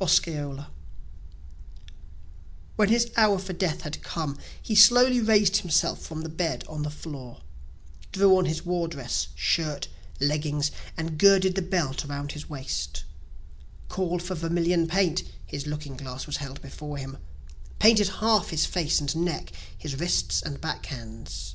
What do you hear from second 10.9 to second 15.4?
and girdled the belt around his waist, Call'd for vermilion paint